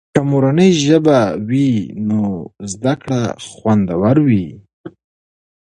که 0.13 0.21
مورنۍ 0.29 0.71
ژبه 0.85 1.19
وي 1.49 1.69
نو 2.07 2.21
زده 2.71 2.93
کړه 3.01 3.21
خوندور 3.55 4.15
وي. 4.27 4.47